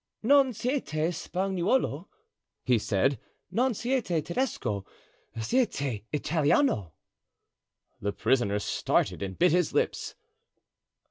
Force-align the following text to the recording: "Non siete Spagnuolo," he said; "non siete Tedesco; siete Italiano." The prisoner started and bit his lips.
"Non 0.23 0.51
siete 0.51 1.13
Spagnuolo," 1.13 2.07
he 2.63 2.79
said; 2.79 3.19
"non 3.51 3.75
siete 3.75 4.19
Tedesco; 4.25 4.83
siete 5.39 6.05
Italiano." 6.11 6.93
The 8.01 8.11
prisoner 8.11 8.57
started 8.57 9.21
and 9.21 9.37
bit 9.37 9.51
his 9.51 9.73
lips. 9.75 10.15